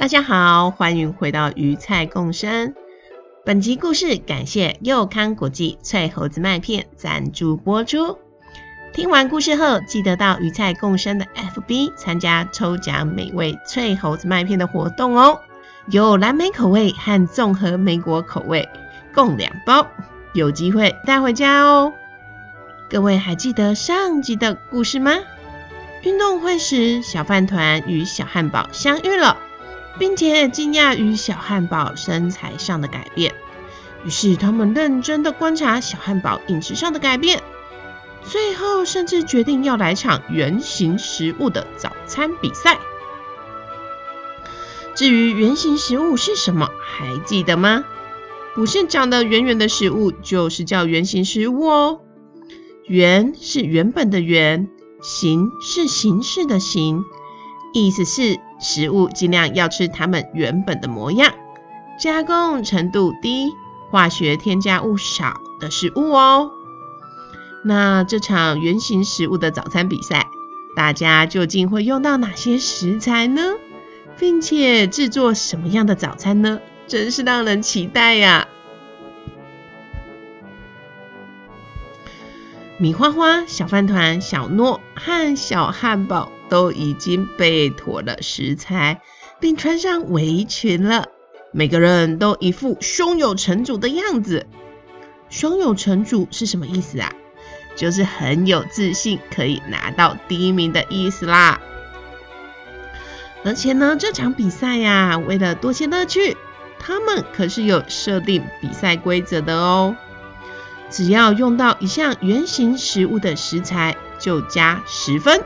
[0.00, 2.74] 大家好，欢迎回到鱼菜共生。
[3.44, 8.18] 本集故事感谢佑康国际脆猴子麦片赞助播出。
[8.94, 15.40] 听完故事后，记得到鱼菜共生的 FB 参加抽奖美味脆猴子麦片的活动哦，
[15.88, 18.70] 有蓝莓口味和综合莓果口味，
[19.12, 19.86] 共两包，
[20.32, 21.92] 有机会带回家哦。
[22.88, 25.12] 各位还记得上集的故事吗？
[26.02, 29.36] 运动会时，小饭团与小汉堡相遇了。
[30.00, 33.34] 并且惊讶于小汉堡身材上的改变，
[34.04, 37.42] 于是他们认真的观察小汉堡饮食上的改变，
[38.24, 42.78] 最后甚至决定要来场圆形食物的早餐比赛。
[44.94, 47.84] 至于圆形食物是什么，还记得吗？
[48.54, 52.00] 不是长得圆圆的食物，就是叫圆形食物哦。
[52.86, 54.66] 圆是原本的圆，
[55.02, 57.04] 形是形式的形。
[57.72, 61.32] 意思是食物尽量要吃它们原本的模样，
[61.98, 63.50] 加工程度低、
[63.90, 66.50] 化学添加物少的食物哦。
[67.64, 70.26] 那这场圆形食物的早餐比赛，
[70.76, 73.42] 大家究竟会用到哪些食材呢？
[74.18, 76.60] 并且制作什么样的早餐呢？
[76.86, 78.48] 真是让人期待呀！
[82.78, 86.32] 米花花、小饭团、小诺和小汉堡。
[86.50, 89.00] 都已经备妥了食材，
[89.40, 91.06] 并穿上围裙了。
[91.52, 94.46] 每个人都一副胸有成竹的样子。
[95.30, 97.12] 胸有成竹是什么意思啊？
[97.76, 101.60] 就是很有自信，可以拿到第一名的意思啦。
[103.44, 106.36] 而且呢，这场比赛呀，为了多些乐趣，
[106.78, 109.96] 他们可是有设定比赛规则的哦。
[110.90, 115.40] 只要用到一项圆形食物的食材，就加十分。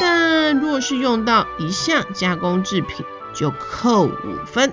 [0.00, 4.72] 但若是用到一项加工制品，就扣五分。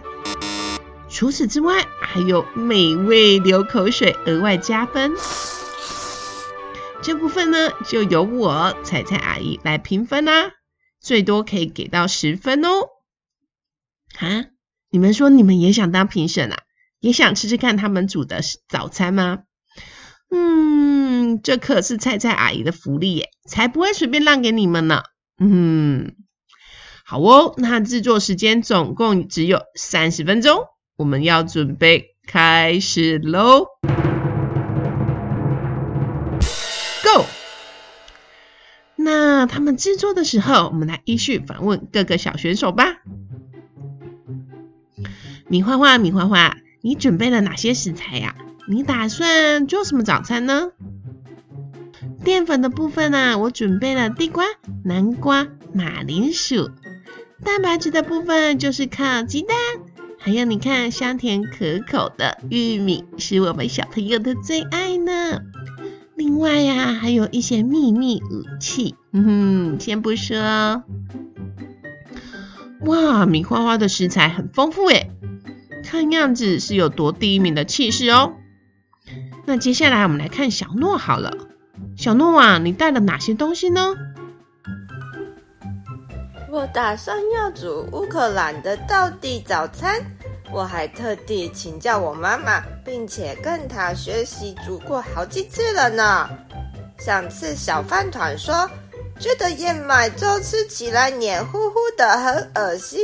[1.09, 5.13] 除此之外，还有美味流口水额外加分。
[7.01, 10.51] 这部分呢，就由我菜菜阿姨来评分啦，
[10.99, 12.69] 最多可以给到十分哦。
[14.17, 14.45] 哈，
[14.89, 16.57] 你们说你们也想当评审啊？
[16.99, 19.39] 也想吃吃看他们煮的早餐吗？
[20.31, 25.03] 嗯，这可是菜菜阿姨的福利耶，才不会随便让给你们呢。
[25.39, 26.15] 嗯，
[27.05, 30.65] 好哦，那制作时间总共只有三十分钟，
[30.95, 33.67] 我们要准备开始喽
[37.03, 37.25] ，Go！
[38.95, 43.03] 那他们制作的时候，我们来依序访问各个小选手吧。
[45.47, 48.35] 米花花，米花花，你准备了哪些食材呀？
[48.67, 50.71] 你打算做什么早餐呢？
[52.27, 54.43] 淀粉的部分呢，我准备了地瓜、
[54.83, 56.69] 南瓜、马铃薯。
[57.41, 59.55] 蛋白质的部分就是靠鸡蛋，
[60.19, 65.39] 还有你看香甜可口的玉米，是我们小朋友的最爱呢。
[66.17, 69.23] 另外呀，还有一些秘密武器，嗯
[69.77, 70.83] 哼，先不说。
[72.81, 75.11] 哇，米花花的食材很丰富诶，
[75.85, 78.33] 看样子是有夺第一名的气势哦。
[79.45, 81.46] 那接下来我们来看小诺好了。
[81.97, 83.95] 小诺啊，你带了哪些东西呢？
[86.47, 89.99] 我打算要煮乌克兰的道地早餐，
[90.51, 96.29] 我还特地请教我妈妈，并且跟她学习煮过好几次了呢。
[96.99, 98.69] 上次小饭团说
[99.19, 103.01] 觉得燕麦粥吃起来黏糊糊的，很恶心，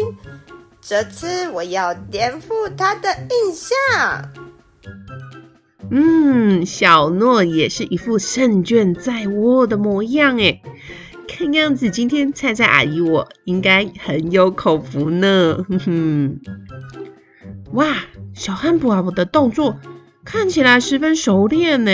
[0.81, 4.29] 这次我要颠覆她的印象。
[5.91, 10.61] 嗯，小诺也是一副胜券在握的模样诶，
[11.27, 15.65] 看样子今天菜菜阿姨我应该很有口福呢。
[15.67, 16.39] 哼哼，
[17.73, 17.95] 哇，
[18.33, 19.79] 小汉堡的动作
[20.23, 21.91] 看起来十分熟练呢。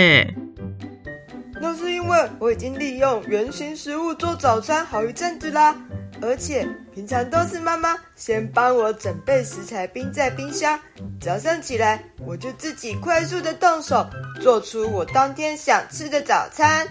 [1.60, 5.76] 那是因为我已经利用圆形食物做早餐好一阵子啦。
[6.22, 10.78] 而且平常都是妈妈先帮我准备食材，冰在冰箱，
[11.20, 14.08] 早上起来我就自己快速的动手
[14.40, 16.88] 做出我当天想吃的早餐。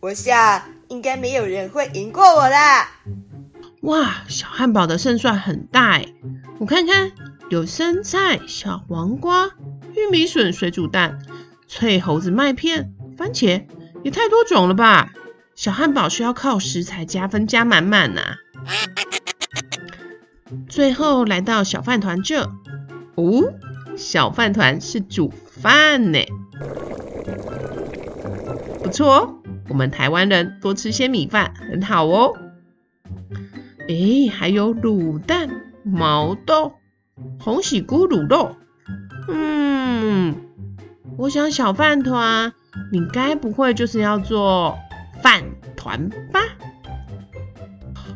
[0.00, 2.88] 我想应该没有人会赢过我啦。
[3.82, 6.14] 哇，小汉堡的胜算很大诶，
[6.58, 7.12] 我看看，
[7.50, 9.50] 有生菜、小黄瓜、
[9.94, 11.18] 玉米笋、水煮蛋、
[11.68, 13.66] 脆猴子麦片、番茄，
[14.02, 15.10] 也太多种了吧？
[15.54, 18.22] 小汉堡需要靠食材加分加满满呐。
[20.68, 22.50] 最后来到小饭团这，
[23.16, 23.52] 哦，
[23.96, 26.18] 小饭团是煮饭呢，
[28.82, 29.34] 不错哦，
[29.68, 32.34] 我们台湾人多吃些米饭很好哦。
[33.88, 35.48] 诶，还有卤蛋、
[35.82, 36.74] 毛豆、
[37.40, 38.56] 红喜菇卤肉。
[39.28, 40.36] 嗯，
[41.16, 42.52] 我想小饭团，
[42.92, 44.76] 你该不会就是要做
[45.22, 45.42] 饭
[45.74, 46.40] 团吧？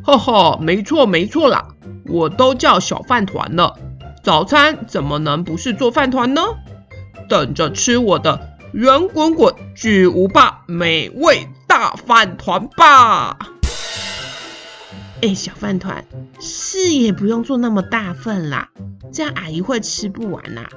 [0.03, 1.69] 哈哈，没错没错啦，
[2.07, 3.79] 我都叫小饭团了。
[4.23, 6.43] 早餐怎么能不是做饭团呢？
[7.29, 13.37] 等着吃我的圆滚滚巨无霸美味大饭团吧！
[15.23, 16.05] 哎，小饭团
[16.39, 18.71] 是也不用做那么大份啦，
[19.13, 20.69] 这样阿姨会吃不完啦。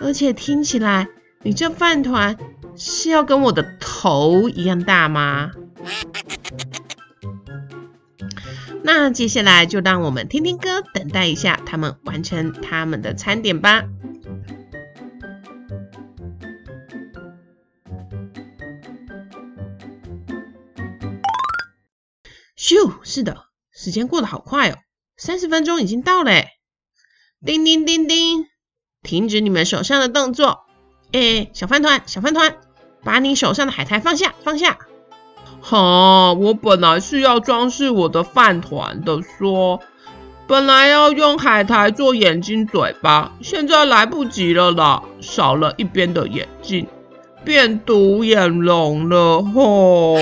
[0.00, 1.08] 而且听起来，
[1.42, 2.36] 你这饭团
[2.76, 5.50] 是要跟我的头一样大吗？
[8.90, 13.84] 那接下来就让我们听听歌，等待一下他们完成他们的餐点吧。
[22.56, 23.44] 咻，是的。
[23.70, 24.78] 时间过得好快哦，
[25.18, 26.32] 三十分钟已经到了。
[27.44, 28.46] 叮叮叮叮，
[29.02, 30.60] 停止你们手上的动作。
[31.12, 32.56] 哎，小饭团，小饭团，
[33.04, 34.78] 把你手上的海苔放下，放下。
[35.70, 39.80] 哈，我本来是要装饰我的饭团的，说
[40.46, 46.86] 本来要用海苔做眼睛嘴巴，现在来不及了啦，少了一边的眼睛，
[47.44, 50.16] 变独眼龙了吼。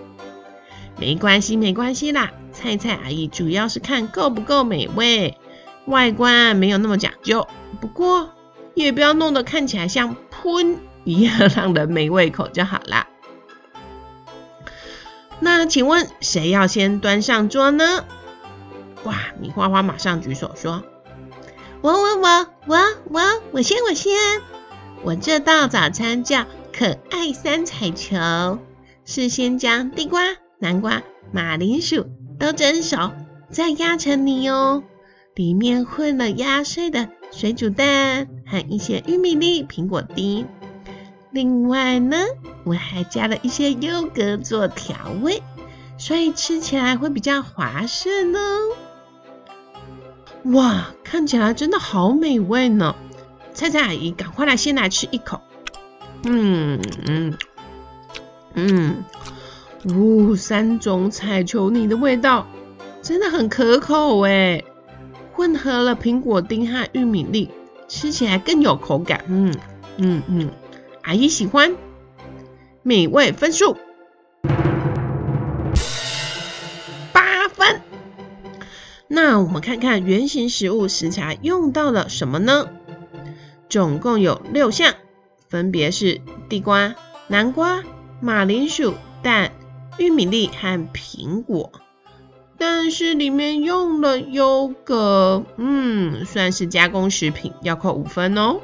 [0.98, 2.30] 没关系，没关系啦。
[2.52, 5.36] 菜菜阿姨主要是看够不够美味，
[5.84, 7.46] 外观没有那么讲究。
[7.82, 8.30] 不过
[8.72, 13.06] 也不要弄得看起来像喷一样， 让人没胃口就好啦。
[15.44, 18.04] 那请问谁要先端上桌呢？
[19.02, 20.84] 哇，米花花马上举手说
[21.82, 22.76] ：“我我我我
[23.10, 24.12] 我我先我先，
[25.02, 28.60] 我这道早餐叫可爱三彩球，
[29.04, 30.20] 是先将地瓜。”
[30.60, 31.02] 南瓜、
[31.32, 32.06] 马铃薯
[32.38, 33.10] 都蒸熟，
[33.50, 34.84] 再压成泥哦。
[35.34, 40.46] 里面混了压碎的水煮蛋和一些玉米粒、苹果丁。
[41.32, 42.16] 另外呢，
[42.64, 45.42] 我还加了一些优格做调味，
[45.98, 48.40] 所以吃起来会比较滑顺哦。
[50.44, 52.94] 哇，看起来真的好美味呢！
[53.54, 55.40] 菜菜阿姨，赶快来，先来吃一口。
[56.24, 57.38] 嗯嗯
[58.54, 59.04] 嗯。
[59.84, 62.46] 呜、哦，三种彩球泥的味道
[63.02, 64.64] 真的很可口诶，
[65.32, 67.50] 混合了苹果丁和玉米粒，
[67.88, 69.24] 吃起来更有口感。
[69.28, 69.54] 嗯
[69.96, 70.50] 嗯嗯，
[71.12, 71.76] 阿姨喜欢。
[72.82, 73.76] 美味分数
[77.12, 77.82] 八分。
[79.08, 82.70] 那我们看看圆形食物食材用到了什么呢？
[83.68, 84.94] 总共有六项，
[85.50, 86.94] 分别是地瓜、
[87.26, 87.82] 南瓜、
[88.22, 89.52] 马铃薯、蛋。
[89.98, 91.72] 玉米粒和苹果，
[92.56, 98.62] 但是里面用了优格，嗯，算是加工食品，要扣五分哦。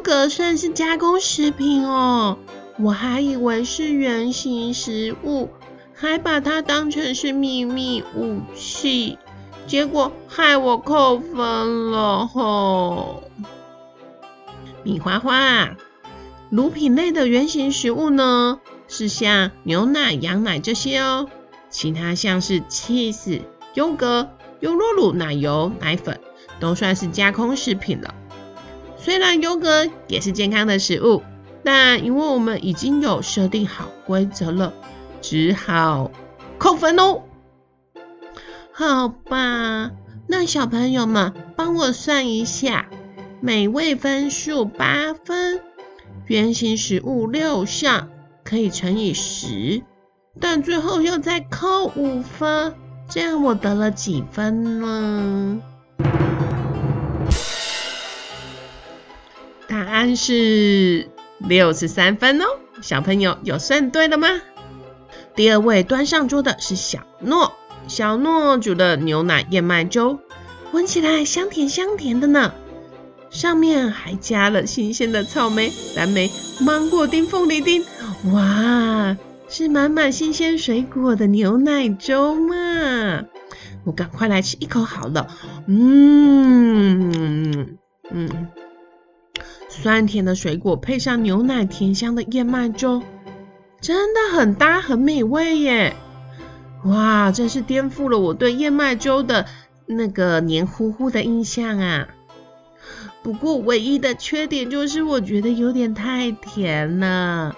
[0.00, 2.38] 格算是加工食品哦，
[2.78, 5.48] 我还以为是原型食物，
[5.94, 9.18] 还把它当成是秘密武器，
[9.66, 13.22] 结果害我扣分了吼。
[14.82, 15.76] 米花花。
[16.50, 21.28] 乳品类的原型食物呢，是像牛奶、羊奶这些哦。
[21.68, 23.42] 其他像是 cheese、
[23.74, 26.18] 优格、优酪乳、奶油、奶粉，
[26.58, 28.14] 都算是加工食品了。
[29.02, 31.22] 虽然优格也是健康的食物，
[31.64, 34.74] 但因为我们已经有设定好规则了，
[35.22, 36.10] 只好
[36.58, 37.22] 扣分哦。
[38.72, 39.90] 好吧，
[40.26, 42.88] 那小朋友们帮我算一下，
[43.40, 45.60] 美味分数八分。
[46.26, 48.10] 圆形食物六项
[48.44, 49.82] 可以乘以十，
[50.38, 52.74] 但最后又再扣五分，
[53.08, 55.60] 这样我得了几分呢？
[59.90, 62.44] 答案是六十三分哦，
[62.80, 64.28] 小朋友有算对了吗？
[65.34, 67.54] 第二位端上桌的是小诺，
[67.88, 70.20] 小诺煮的牛奶燕麦粥，
[70.70, 72.54] 闻起来香甜香甜的呢。
[73.30, 76.30] 上面还加了新鲜的草莓、蓝莓、
[76.60, 77.84] 芒果丁、凤梨丁，
[78.32, 79.16] 哇，
[79.48, 83.24] 是满满新鲜水果的牛奶粥嘛。
[83.82, 85.26] 我赶快来吃一口好了。
[85.66, 87.10] 嗯
[88.12, 88.48] 嗯，
[89.82, 93.02] 酸甜的水果配上牛奶甜香的燕麦粥，
[93.80, 95.96] 真的很搭，很美味耶！
[96.84, 99.46] 哇，真是颠覆了我对燕麦粥的
[99.86, 102.08] 那个黏糊糊的印象啊！
[103.22, 107.56] 不过唯一的缺点就是我觉得有点太甜了。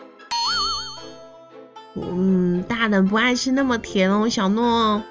[1.94, 5.02] 嗯，大人不爱吃那么甜哦，小诺。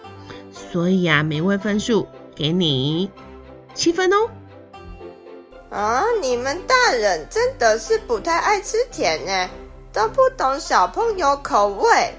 [0.54, 3.10] 所以啊，美味分数给你
[3.74, 4.30] 七分哦。
[5.72, 9.50] 啊，你们大人真的是不太爱吃甜呢，
[9.94, 12.14] 都不懂小朋友口味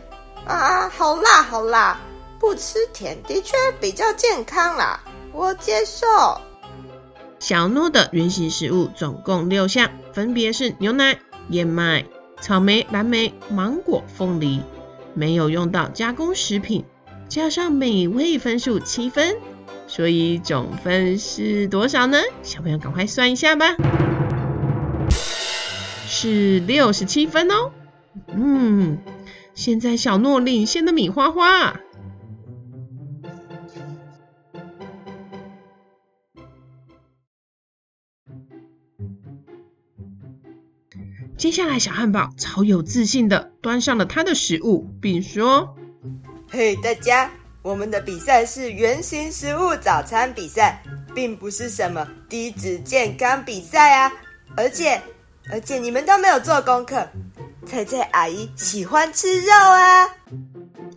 [0.47, 0.89] 啊！
[0.89, 2.01] 好辣，好辣，
[2.41, 5.01] 不吃甜的确比较健康啦，
[5.35, 6.07] 我接受。
[7.41, 11.19] 小诺的原型食物总共六项，分别是牛奶、
[11.51, 12.07] 燕麦、
[12.41, 14.63] 草莓、蓝莓、芒果、凤梨，
[15.13, 16.87] 没有用到加工食品。
[17.29, 19.37] 加上美味分数七分，
[19.95, 22.17] 所以总分是多少呢？
[22.43, 23.77] 小朋友赶快算一下吧，
[26.07, 27.73] 是六十七分哦。
[28.29, 28.97] 嗯，
[29.53, 31.79] 现在小诺领先的米花花。
[41.37, 45.77] 接下来，小汉堡超有自信的端上了他的食物，并说。
[46.49, 47.31] 嘿，大家，
[47.63, 50.83] 我们的比赛是原型食物早餐比赛，
[51.15, 54.13] 并不是什么低脂健康比赛啊！
[54.57, 55.01] 而且，
[55.49, 57.09] 而且你们都没有做功课。
[57.65, 60.09] 菜菜阿姨喜欢吃肉啊！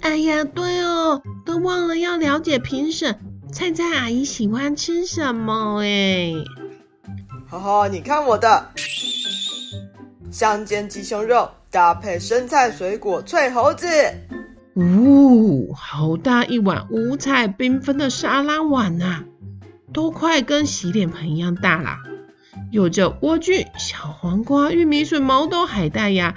[0.02, 3.20] 哎呀，对哦，都忘了要了解评审
[3.54, 6.34] 菜菜阿姨喜欢吃什么哎！
[7.48, 8.72] 哈哈，你看我的
[10.32, 13.88] 香煎鸡胸肉搭配生菜水果脆猴子。
[14.76, 19.26] 呜、好大一碗五彩缤纷的沙拉碗呐、啊，
[19.94, 22.00] 都快跟洗脸盆一样大啦！
[22.72, 26.36] 有着莴苣、小黄瓜、玉米笋、毛豆、海带芽、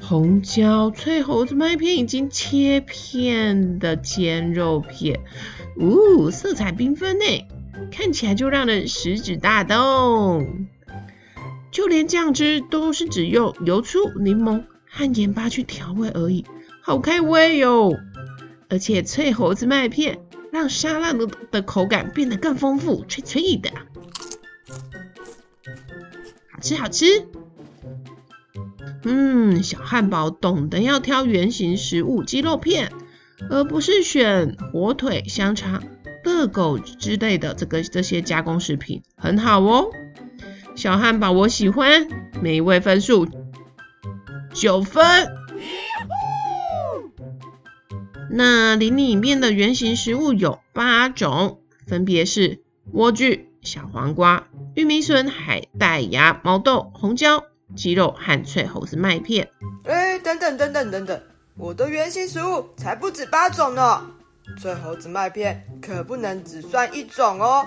[0.00, 5.20] 红椒、脆猴子麦片，已经切片的煎肉片，
[5.78, 7.24] 呜、色彩缤纷呢，
[7.92, 10.66] 看起来就让人食指大动。
[11.70, 14.64] 就连酱汁都是只用油醋、柠檬
[14.96, 16.46] 和盐巴去调味而已。
[16.80, 17.94] 好开胃哟！
[18.68, 23.70] 而且脆猴子麦片让沙拉的的口感变得更丰富，脆脆的，
[26.50, 27.26] 好吃好吃。
[29.04, 32.90] 嗯，小汉堡懂得要挑原型食物鸡肉片，
[33.50, 35.82] 而不是选火腿、香肠、
[36.24, 39.90] 热狗之类的这个这些加工食品，很好哦。
[40.74, 42.08] 小汉堡我喜欢，
[42.42, 43.26] 美味分数
[44.56, 45.02] 九分。
[48.30, 57.44] 那林里面的原型食物有八种，分别是莴苣、小黄瓜、玉米笋、海带芽、毛豆、红椒、
[57.76, 59.50] 鸡肉和脆猴子麦片。
[59.84, 61.20] 哎，等等等等等等，
[61.56, 64.10] 我的原型食物才不止八种呢！
[64.58, 67.66] 脆猴子麦片可不能只算一种哦。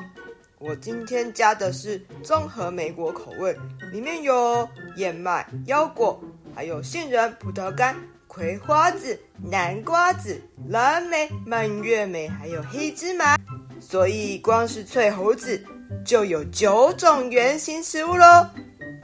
[0.59, 3.55] 我今天加的是综合莓果口味，
[3.93, 4.67] 里面有
[4.97, 6.21] 燕麦、腰果，
[6.59, 7.95] 还有杏仁、葡萄干。
[8.27, 9.17] 葵花籽、
[9.49, 13.37] 南瓜籽、蓝莓、蔓越莓，还有黑芝麻，
[13.79, 15.63] 所以光是脆猴子
[16.03, 18.45] 就有九种原型食物喽。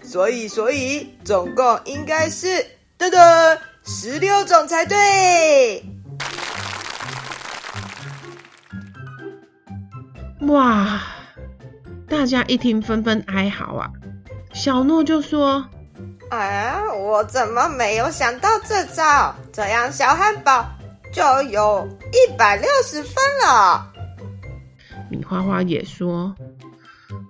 [0.04, 2.48] 所以，所以总共应该是
[3.00, 5.82] 噔噔十六种才对。
[10.42, 11.02] 哇！
[12.10, 13.90] 大家一听纷纷哀嚎啊。
[14.54, 15.66] 小诺就说。
[16.30, 19.36] 哎，我怎么没有想到这招？
[19.54, 20.66] 这样小汉堡
[21.14, 23.92] 就有一百六十分了。
[25.10, 26.36] 米花花也说：“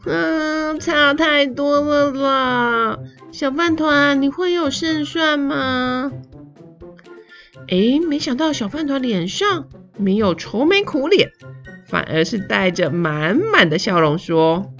[0.08, 2.98] 嗯，差太多了啦！
[3.32, 6.12] 小饭团，你会有胜算吗？”
[7.68, 11.32] 哎，没想到小饭团脸上没有愁眉苦脸，
[11.88, 14.72] 反而是带着满满的笑容说：“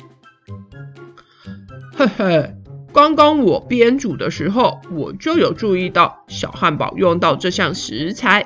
[1.98, 2.56] 嘿嘿。”
[2.96, 8.46] 刚刚我编组的时候，我就有注意到小汉堡用到这项食材，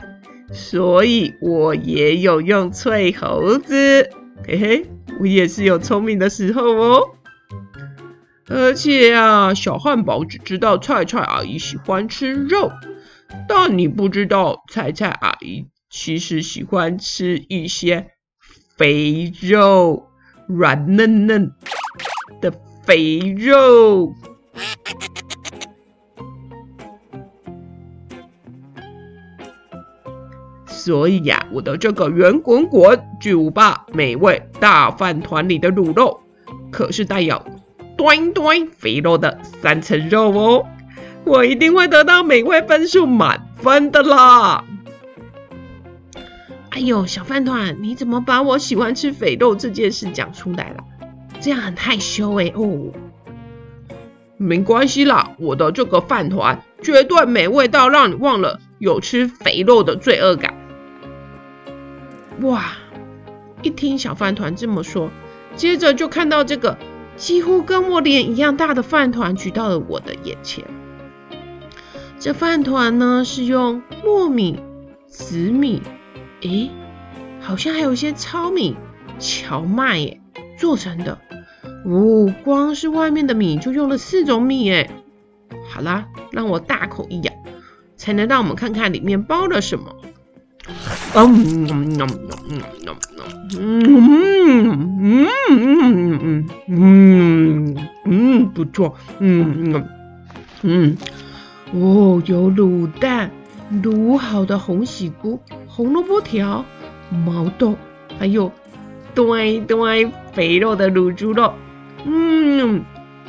[0.52, 4.10] 所以我也有用脆猴子。
[4.48, 4.86] 嘿嘿，
[5.20, 7.10] 我也是有聪明的时候哦。
[8.48, 12.72] 而且啊，小汉堡只知道菜菜阿姨喜欢吃肉，
[13.48, 18.08] 但你不知道菜菜阿姨其实喜欢吃一些
[18.76, 20.08] 肥肉，
[20.48, 21.52] 软嫩嫩
[22.42, 22.52] 的
[22.84, 24.12] 肥肉。
[30.68, 36.22] 所以呀、我的这个圆滚滚、巨无霸、美味大饭团里的卤肉，
[36.72, 37.46] 可是带有
[37.98, 40.66] 端端肥肉的三层肉哦，
[41.26, 44.64] 我一定会得到美味分数满分的啦！
[46.70, 50.86] 哎呦，小饭团，你怎么把我喜欢吃肥肉这件事讲出来了？
[51.42, 52.94] 这样很害羞哎哦。
[54.40, 60.56] 没关系啦，我的这个饭团绝对美味到让你忘了有吃肥肉的罪恶感。
[62.42, 62.72] 哇！
[63.62, 65.10] 一听小饭团这么说，
[65.58, 66.78] 接着就看到这个
[67.18, 70.64] 几乎跟我脸一样大的饭团举到了我的眼前。
[72.18, 74.62] 这饭团呢是用糯米、
[75.06, 75.82] 紫米。
[76.40, 76.72] 诶，
[77.42, 78.78] 好像还有一些糙米、
[79.20, 80.22] 荞麦耶
[80.58, 81.20] 做成的。
[81.86, 84.90] 哦，光是外面的米就用了四种米哎。
[85.70, 87.32] 好啦，让我大口一咬，
[87.96, 89.96] 才能让我们看看里面包了什么。
[91.16, 92.60] 嗯嗯嗯嗯
[95.50, 99.88] 嗯嗯嗯嗯，不错，嗯嗯
[100.62, 100.98] 嗯，
[101.74, 103.32] 哦，有卤蛋。
[103.84, 106.66] 卤好的红喜菇、红萝卜条、
[107.12, 107.76] 毛豆，
[108.18, 108.52] 还有
[109.14, 111.54] 堆堆肥肉的卤猪肉。
[112.06, 112.84] 嗯，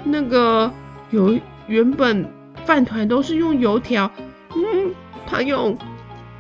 [0.05, 0.73] 那个
[1.11, 2.27] 有原本
[2.65, 4.11] 饭团都是用油条，
[4.55, 4.93] 嗯，
[5.27, 5.77] 它用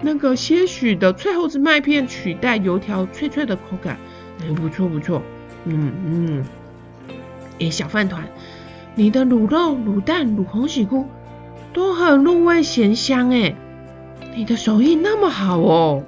[0.00, 3.99] 那个些许的脆猴子麦片取代油条脆脆的口感，
[4.42, 5.22] 哎，不错不错。
[5.64, 6.44] 嗯嗯，
[7.60, 8.25] 哎，小饭团，
[8.94, 11.06] 你的卤肉、卤蛋、卤红喜菇
[11.72, 13.54] 都很入味咸香，哎。
[14.37, 16.04] 你的手艺那么好哦，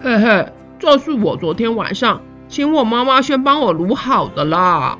[0.00, 0.46] 嘿嘿，
[0.78, 2.22] 这是我昨天晚上
[2.52, 4.98] 请我妈妈先帮我卤好的啦。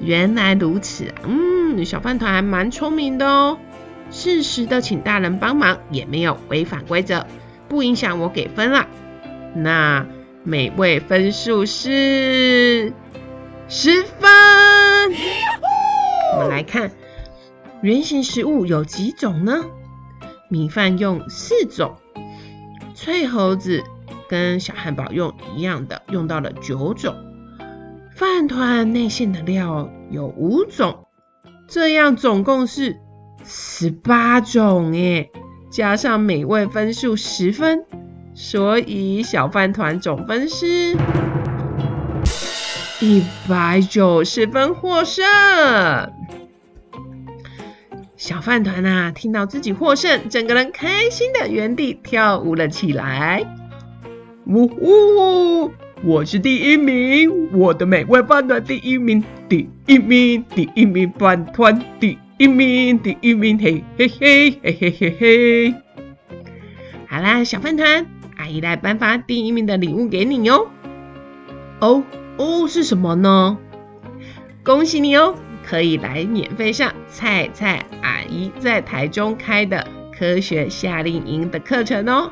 [0.00, 3.56] 原来如此，嗯，小饭团还蛮聪明的哦，
[4.10, 7.26] 适时的请大人帮忙也没有违反规则，
[7.70, 8.86] 不影响我给分啦。
[9.54, 10.04] 那
[10.42, 12.92] 美味分数是
[13.66, 14.30] 十分。
[16.34, 16.92] 我们来看。
[17.80, 19.64] 圆形食物有几种呢？
[20.50, 21.96] 米饭用四种，
[22.94, 23.82] 脆猴子
[24.34, 27.14] 跟小汉堡用一样的，用到了九种。
[28.16, 31.06] 饭团内馅的料有五种，
[31.68, 32.96] 这样总共是
[33.44, 35.30] 十八种诶，
[35.70, 37.84] 加上美味分数十分，
[38.34, 40.96] 所以小饭团总分是
[43.00, 45.24] 一百九十分获胜。
[48.16, 53.46] 小饭团啊，听到自己获胜，整个人开心的原地跳舞了起来。
[54.46, 55.72] 呜呼！
[56.02, 65.74] 我是第一名，我的美味饭团第一名，第一名，第一名饭团第一名，第一名，嘿嘿嘿嘿嘿嘿嘿。
[67.08, 70.68] 好啦，小饭团，阿姨来颁发第一名的礼物给你哟。
[71.80, 72.02] 哦
[72.36, 73.56] 哦，是什么呢？
[74.62, 75.36] 恭喜你哦！
[75.64, 79.86] 可以来免费上菜菜阿姨在台中开的
[80.18, 82.30] 科学夏令营的课程哦。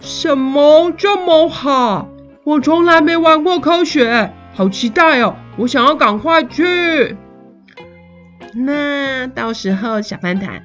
[0.00, 2.08] 什么这么好？
[2.44, 5.36] 我从来没玩过科学，好期待哦！
[5.56, 7.16] 我想要赶快去。
[8.54, 10.62] 那到时候小饭团，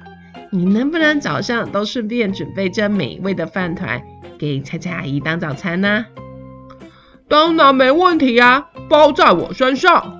[0.50, 4.02] 你能不能早上都顺便准备这美味的饭团
[4.38, 6.06] 给菜菜阿姨当早餐呢？
[7.28, 10.18] 当然没问题呀，包在我身上。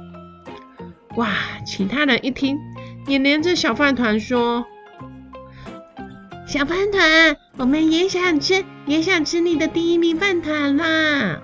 [1.16, 1.28] 哇！
[1.64, 2.58] 其他人一听，
[3.06, 4.66] 也连着小饭团说
[6.46, 11.40] ：“小饭团，我们也想吃，也想吃你的第一名饭团啦！”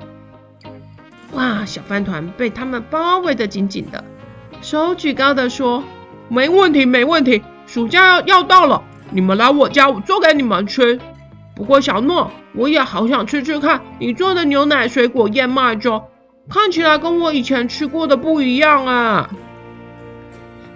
[1.33, 1.65] 哇！
[1.65, 4.05] 小饭团被他们包围的紧紧的，
[4.61, 5.83] 手举高的说
[6.29, 11.01] ：“没问题，没问题，暑假要要到了，你们来我家，我做给你们吃。
[11.55, 16.05] 不过小诺，我也好想吃吃看你做的牛奶水果燕麦粥，
[16.51, 19.31] 看起来跟我以前吃过的不一样啊！”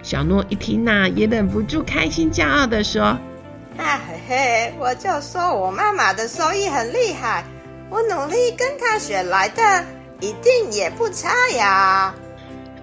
[0.01, 3.19] 小诺一听呐、也忍不住开心骄傲的说
[3.77, 7.43] ：“啊嘿嘿，我就说我妈妈的手艺很厉害，
[7.89, 9.85] 我努力跟她学来的，
[10.19, 12.13] 一定也不差呀。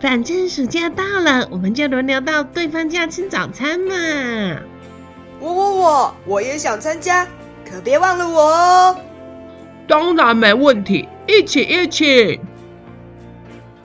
[0.00, 3.94] 反正暑假到了，我们就轮流到对方家吃早餐嘛。
[5.40, 7.26] 我我我，我也想参加，
[7.68, 8.96] 可别忘了我哦。
[9.88, 12.40] 当然没问题，一起一起。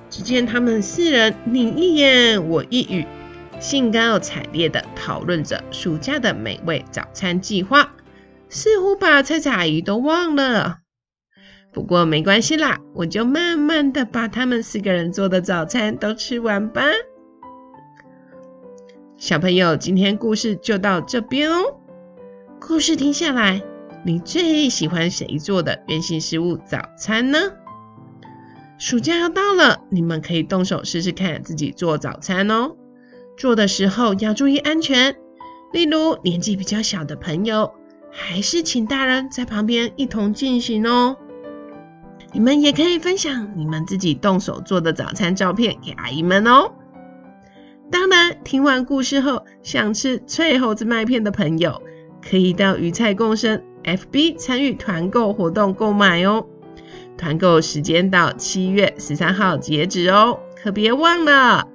[0.10, 3.06] 只见他们四人你一言我一语。
[3.60, 7.91] 兴高采烈地讨论着暑假的美味早餐计划，
[8.48, 10.78] 似乎把菜菜阿姨都忘了。
[11.72, 16.84] 不过没关系啦，我就慢慢地把他们四个人做的早餐都吃完吧。
[19.17, 21.78] 小朋友，今天故事就到这边哦。
[22.62, 23.62] 故事听下来，
[24.06, 27.38] 你最喜欢谁做的圆形食物早餐呢？
[28.80, 32.78] 暑假要到了，你们可以动手试试看自己做早餐哦。
[33.39, 35.15] 做的时候要注意安全，
[35.71, 37.71] 例如年纪比较小的朋友，
[38.12, 41.15] 还是请大人在旁边一同进行哦。
[42.34, 46.73] 你们也可以分享你们自己动手做的早餐照片给阿姨们哦。
[47.89, 51.82] 当然，听完故事后想吃脆猴子麦片的朋友，
[52.21, 56.45] 可以到鱼菜共生 FB 参与团购活动购买哦。
[57.17, 61.68] 团购时间到七月十三号截止哦，可别忘了。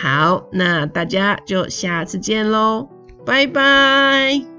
[0.00, 2.88] 好，那大家就下次见喽，
[3.26, 4.57] 拜拜。